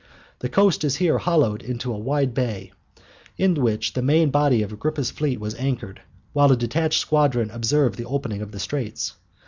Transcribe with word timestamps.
The 0.39 0.49
coast 0.49 0.83
is 0.83 0.95
here 0.95 1.19
hollowed 1.19 1.61
into 1.61 1.93
a 1.93 1.97
wide 1.99 2.33
bay, 2.33 2.71
in 3.37 3.53
which 3.53 3.93
the 3.93 4.01
main 4.01 4.31
body 4.31 4.63
of 4.63 4.73
Agrippa's 4.73 5.11
fleet 5.11 5.39
was 5.39 5.53
anchored, 5.59 6.01
while 6.33 6.51
a 6.51 6.57
detached 6.57 6.99
squadron 6.99 7.51
observed 7.51 7.99
the 7.99 8.05
opening 8.05 8.41
of 8.41 8.51
the 8.51 8.57
straits. 8.59 9.13